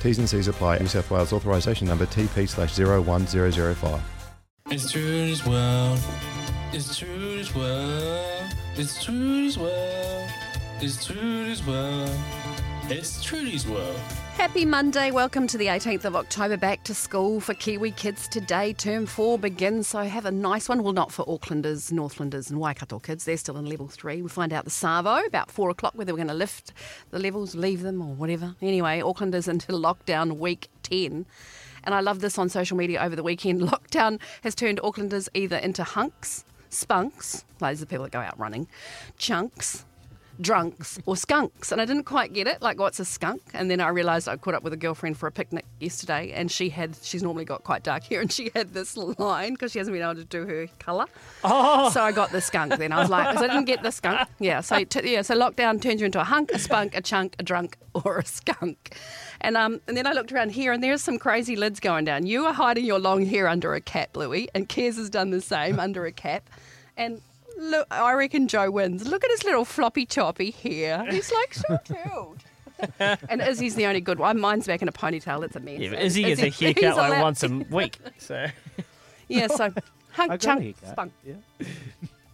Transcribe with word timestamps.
T's 0.00 0.18
and 0.18 0.28
C's 0.28 0.48
apply. 0.48 0.78
New 0.78 0.86
South 0.86 1.10
Wales 1.10 1.32
authorisation 1.32 1.86
number 1.86 2.06
TP 2.06 2.48
slash 2.48 2.78
01005. 2.78 4.00
It's 4.70 4.90
true 4.90 5.02
as 5.30 5.44
well. 5.46 5.98
It's 6.72 6.96
true 6.98 7.38
as 7.38 7.54
well. 7.54 8.48
It's 8.76 9.04
true 9.04 9.46
as 9.46 9.58
well. 9.58 10.28
It's 10.82 11.04
true 11.04 11.44
as 11.44 11.62
well. 11.66 12.08
It's 12.88 13.22
true 13.22 13.46
as 13.48 13.66
well. 13.66 13.94
Happy 14.32 14.64
Monday. 14.64 15.10
Welcome 15.10 15.46
to 15.48 15.58
the 15.58 15.66
18th 15.66 16.06
of 16.06 16.16
October. 16.16 16.56
Back 16.56 16.84
to 16.84 16.94
school 16.94 17.38
for 17.38 17.52
Kiwi 17.52 17.90
kids 17.90 18.26
today. 18.26 18.72
Term 18.72 19.04
four 19.04 19.38
begins, 19.38 19.88
so 19.88 19.98
have 20.04 20.24
a 20.24 20.30
nice 20.30 20.70
one. 20.70 20.82
Well, 20.82 20.94
not 20.94 21.12
for 21.12 21.26
Aucklanders, 21.26 21.92
Northlanders, 21.92 22.48
and 22.48 22.58
Waikato 22.58 22.98
kids. 22.98 23.26
They're 23.26 23.36
still 23.36 23.58
in 23.58 23.66
level 23.66 23.88
three. 23.88 24.22
We'll 24.22 24.30
find 24.30 24.54
out 24.54 24.64
the 24.64 24.70
Savo 24.70 25.22
about 25.26 25.50
four 25.50 25.68
o'clock 25.68 25.92
whether 25.96 26.14
we're 26.14 26.16
going 26.16 26.28
to 26.28 26.34
lift 26.34 26.72
the 27.10 27.18
levels, 27.18 27.54
leave 27.54 27.82
them, 27.82 28.00
or 28.00 28.14
whatever. 28.14 28.56
Anyway, 28.62 29.00
Aucklanders 29.00 29.48
into 29.48 29.72
lockdown 29.72 30.38
week 30.38 30.68
10. 30.84 31.26
And 31.84 31.94
I 31.94 32.00
love 32.00 32.20
this 32.20 32.38
on 32.38 32.48
social 32.48 32.78
media 32.78 33.02
over 33.02 33.14
the 33.14 33.22
weekend. 33.22 33.60
Lockdown 33.68 34.18
has 34.42 34.54
turned 34.54 34.80
Aucklanders 34.80 35.28
either 35.34 35.58
into 35.58 35.84
hunks, 35.84 36.46
spunks, 36.70 37.44
those 37.58 37.82
are 37.82 37.84
the 37.84 37.86
people 37.86 38.04
that 38.04 38.12
go 38.12 38.20
out 38.20 38.38
running, 38.38 38.66
chunks, 39.18 39.84
drunks 40.40 40.98
or 41.06 41.16
skunks. 41.16 41.72
And 41.72 41.80
I 41.80 41.84
didn't 41.84 42.04
quite 42.04 42.32
get 42.32 42.46
it, 42.46 42.62
like 42.62 42.78
what's 42.78 43.00
a 43.00 43.04
skunk? 43.04 43.42
And 43.54 43.70
then 43.70 43.80
I 43.80 43.88
realised 43.88 44.28
I 44.28 44.36
caught 44.36 44.54
up 44.54 44.62
with 44.62 44.72
a 44.72 44.76
girlfriend 44.76 45.16
for 45.16 45.26
a 45.26 45.32
picnic 45.32 45.64
yesterday 45.80 46.32
and 46.32 46.50
she 46.50 46.70
had, 46.70 46.96
she's 47.02 47.22
normally 47.22 47.44
got 47.44 47.64
quite 47.64 47.82
dark 47.82 48.04
hair 48.04 48.20
and 48.20 48.32
she 48.32 48.50
had 48.54 48.72
this 48.72 48.96
line 48.96 49.54
because 49.54 49.72
she 49.72 49.78
hasn't 49.78 49.94
been 49.94 50.02
able 50.02 50.14
to 50.14 50.24
do 50.24 50.46
her 50.46 50.66
colour. 50.78 51.06
Oh. 51.44 51.90
So 51.90 52.02
I 52.02 52.12
got 52.12 52.30
the 52.30 52.40
skunk 52.40 52.76
then. 52.76 52.92
I 52.92 53.00
was 53.00 53.10
like, 53.10 53.36
so 53.38 53.44
I 53.44 53.48
didn't 53.48 53.66
get 53.66 53.82
the 53.82 53.90
skunk. 53.90 54.28
Yeah, 54.38 54.60
so 54.60 54.84
t- 54.84 55.12
yeah, 55.12 55.22
so 55.22 55.34
lockdown 55.34 55.80
turns 55.80 56.00
you 56.00 56.06
into 56.06 56.20
a 56.20 56.24
hunk, 56.24 56.50
a 56.52 56.58
spunk, 56.58 56.96
a 56.96 57.00
chunk, 57.00 57.36
a 57.38 57.42
drunk 57.42 57.76
or 57.94 58.18
a 58.18 58.24
skunk. 58.24 58.96
And 59.40 59.56
um, 59.56 59.80
and 59.88 59.96
then 59.96 60.06
I 60.06 60.12
looked 60.12 60.32
around 60.32 60.50
here, 60.52 60.72
and 60.72 60.82
there's 60.82 61.02
some 61.02 61.18
crazy 61.18 61.56
lids 61.56 61.80
going 61.80 62.04
down. 62.04 62.26
You 62.26 62.44
are 62.46 62.52
hiding 62.52 62.84
your 62.84 62.98
long 62.98 63.24
hair 63.24 63.48
under 63.48 63.74
a 63.74 63.80
cap, 63.80 64.16
Louis, 64.16 64.48
and 64.54 64.68
Kez 64.68 64.96
has 64.96 65.08
done 65.08 65.30
the 65.30 65.40
same 65.40 65.80
under 65.80 66.04
a 66.04 66.12
cap. 66.12 66.48
And 66.96 67.22
look, 67.60 67.86
I 67.90 68.12
reckon 68.14 68.48
Joe 68.48 68.70
wins. 68.70 69.06
Look 69.06 69.24
at 69.24 69.30
his 69.30 69.44
little 69.44 69.64
floppy 69.64 70.06
choppy 70.06 70.50
hair. 70.50 71.04
He's 71.10 71.30
like 71.32 71.54
so 71.54 71.78
cute. 71.84 72.88
and 73.28 73.42
Izzy's 73.42 73.74
the 73.74 73.86
only 73.86 74.00
good 74.00 74.18
one. 74.18 74.40
Mine's 74.40 74.66
back 74.66 74.80
in 74.82 74.88
a 74.88 74.92
ponytail. 74.92 75.44
It's 75.44 75.54
a 75.56 75.60
mess. 75.60 75.78
Yeah, 75.80 75.90
but 75.90 76.00
Izzy 76.00 76.22
gets 76.24 76.42
a 76.42 76.48
haircut 76.50 76.96
like 76.96 77.08
allowed- 77.10 77.22
once 77.22 77.42
a 77.42 77.48
week. 77.48 77.98
So 78.18 78.46
Yeah, 79.28 79.46
so 79.48 79.64
I 79.66 79.70
hunk, 80.12 80.30
got 80.30 80.34
a 80.34 80.38
chunk, 80.38 80.76
spunk. 80.86 81.12
Yeah. 81.24 81.66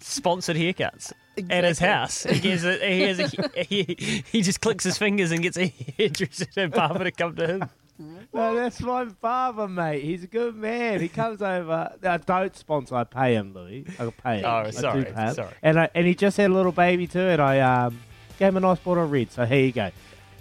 sponsored 0.00 0.56
haircuts 0.56 1.12
at 1.50 1.64
his 1.64 1.78
house. 1.78 2.22
He, 2.24 2.40
gets 2.40 2.64
a, 2.64 2.78
he, 2.78 3.02
has 3.02 3.18
a, 3.20 3.62
he, 3.64 4.24
he 4.30 4.42
just 4.42 4.60
clicks 4.60 4.84
his 4.84 4.96
fingers 4.96 5.30
and 5.32 5.42
gets 5.42 5.56
a 5.58 5.66
hairdresser 5.98 6.46
and 6.56 6.72
barber 6.72 7.04
to 7.04 7.10
come 7.10 7.34
to 7.36 7.46
him. 7.46 7.70
No, 8.32 8.54
that's 8.54 8.80
my 8.80 9.06
father, 9.06 9.66
mate. 9.66 10.04
He's 10.04 10.22
a 10.22 10.26
good 10.26 10.54
man. 10.54 11.00
He 11.00 11.08
comes 11.08 11.40
over. 11.40 11.96
I 12.02 12.16
don't 12.18 12.54
sponsor. 12.54 12.94
I 12.94 13.04
pay 13.04 13.34
him, 13.34 13.54
Louis. 13.54 13.86
I 13.98 14.10
pay 14.10 14.38
him. 14.38 14.44
Oh, 14.44 14.48
I 14.48 14.64
do 14.70 14.72
sorry, 14.72 15.04
pay 15.06 15.12
him. 15.12 15.34
sorry. 15.34 15.54
And 15.62 15.80
I, 15.80 15.88
and 15.94 16.06
he 16.06 16.14
just 16.14 16.36
had 16.36 16.50
a 16.50 16.54
little 16.54 16.72
baby 16.72 17.06
too, 17.06 17.20
and 17.20 17.40
I 17.40 17.60
um 17.60 17.98
gave 18.38 18.48
him 18.48 18.58
a 18.58 18.60
nice 18.60 18.78
bottle 18.78 19.04
of 19.04 19.10
red. 19.10 19.32
So 19.32 19.44
here 19.46 19.64
you 19.64 19.72
go. 19.72 19.90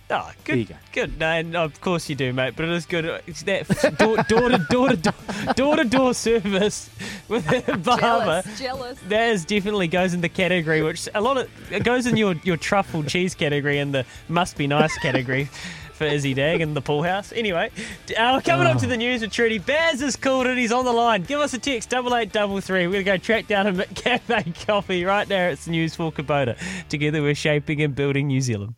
Oh, 0.09 0.31
There 0.45 0.55
you 0.55 0.63
good, 0.65 0.73
go. 0.73 0.79
good. 0.93 1.19
No, 1.19 1.27
and 1.27 1.55
of 1.55 1.81
course 1.81 2.07
you 2.09 2.15
do, 2.15 2.31
mate. 2.31 2.53
But 2.55 2.65
it 2.65 2.71
is 2.71 2.85
good. 2.85 3.21
It's 3.27 3.43
that 3.43 3.69
f- 3.69 3.97
door, 3.97 4.15
door 4.29 4.47
to 4.49 4.57
door 4.69 4.87
to 4.89 4.95
door, 4.95 5.13
door 5.55 5.75
to 5.75 5.83
door 5.83 6.13
service 6.13 6.89
with 7.27 7.45
a 7.51 7.77
barber. 7.83 8.41
Jealous, 8.43 8.59
jealous. 8.59 8.99
That 9.09 9.29
is 9.31 9.43
definitely 9.43 9.89
goes 9.89 10.13
in 10.13 10.21
the 10.21 10.29
category 10.29 10.81
which 10.81 11.09
a 11.13 11.19
lot 11.19 11.35
of 11.37 11.49
it 11.71 11.83
goes 11.83 12.05
in 12.07 12.15
your 12.15 12.35
your 12.45 12.55
truffle 12.55 13.03
cheese 13.03 13.35
category 13.35 13.79
and 13.79 13.93
the 13.93 14.05
must 14.29 14.55
be 14.57 14.65
nice 14.67 14.97
category. 14.99 15.49
For 15.93 16.05
Izzy 16.05 16.35
Dag 16.35 16.61
and 16.61 16.75
the 16.75 16.81
pool 16.81 17.01
house. 17.01 17.31
Anyway, 17.35 17.71
uh, 18.15 18.39
coming 18.41 18.67
up 18.67 18.77
to 18.81 18.85
the 18.85 18.97
news 18.97 19.21
with 19.21 19.31
Trudy. 19.31 19.57
Baz 19.57 19.99
is 20.03 20.15
called 20.15 20.45
and 20.45 20.55
he's 20.59 20.71
on 20.71 20.85
the 20.85 20.93
line. 20.93 21.23
Give 21.23 21.39
us 21.39 21.55
a 21.55 21.57
text, 21.57 21.89
double 21.89 22.15
eight 22.15 22.31
double 22.31 22.61
three. 22.61 22.85
We're 22.85 23.01
going 23.01 23.05
to 23.05 23.11
go 23.13 23.17
track 23.17 23.47
down 23.47 23.65
a 23.79 23.83
Cafe 23.95 24.53
Coffee 24.67 25.03
right 25.05 25.27
there. 25.27 25.49
It's 25.49 25.65
News 25.67 25.95
for 25.95 26.11
Kubota. 26.11 26.55
Together 26.87 27.23
we're 27.23 27.33
shaping 27.33 27.81
and 27.81 27.95
building 27.95 28.27
New 28.27 28.41
Zealand. 28.41 28.75